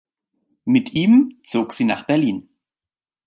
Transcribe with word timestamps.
Mit 0.65 0.93
ihm 0.95 1.29
zog 1.43 1.73
sie 1.73 1.83
nach 1.83 2.07
Berlin. 2.07 2.49